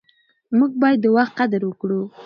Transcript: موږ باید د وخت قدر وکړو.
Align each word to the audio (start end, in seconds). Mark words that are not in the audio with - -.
موږ 0.57 0.71
باید 0.81 0.99
د 1.01 1.05
وخت 1.15 1.33
قدر 1.39 1.61
وکړو. 1.65 2.01